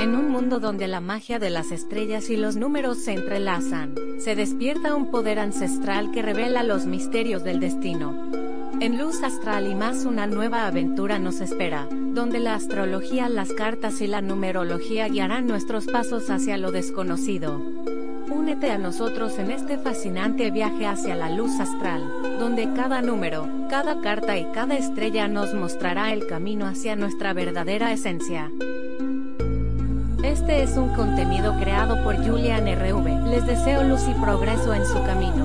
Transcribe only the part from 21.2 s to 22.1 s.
luz astral,